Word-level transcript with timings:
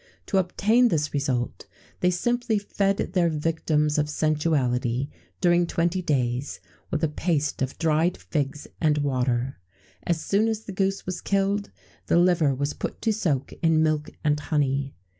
To 0.25 0.39
obtain 0.39 0.87
this 0.87 1.13
result, 1.13 1.67
they 1.99 2.09
simply 2.09 2.57
fed 2.57 2.97
their 2.97 3.29
victims 3.29 3.99
of 3.99 4.09
sensuality, 4.09 5.09
during 5.39 5.67
twenty 5.67 6.01
days, 6.01 6.59
with 6.89 7.03
a 7.03 7.07
paste 7.07 7.61
of 7.61 7.77
dried 7.77 8.17
figs 8.17 8.65
and 8.81 8.97
water.[XVII 8.97 10.09
68] 10.09 10.09
As 10.15 10.21
soon 10.25 10.47
as 10.47 10.61
the 10.63 10.71
goose 10.71 11.05
was 11.05 11.21
killed, 11.21 11.69
the 12.07 12.17
liver 12.17 12.55
was 12.55 12.73
put 12.73 12.99
to 13.03 13.13
soak 13.13 13.53
in 13.61 13.83
milk 13.83 14.09
and 14.23 14.39
honey. 14.39 14.95